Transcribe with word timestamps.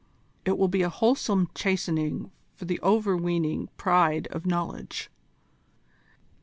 It 0.45 0.57
will 0.57 0.67
be 0.67 0.81
a 0.81 0.89
wholesome 0.89 1.51
chastening 1.53 2.31
for 2.55 2.65
the 2.65 2.79
overweening 2.81 3.69
pride 3.77 4.27
of 4.31 4.47
knowledge." 4.47 5.11